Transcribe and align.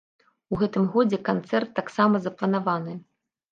У 0.55 0.57
гэтым 0.61 0.87
годзе 0.95 1.19
канцэрт 1.29 1.71
таксама 1.81 2.25
запланаваны. 2.27 2.99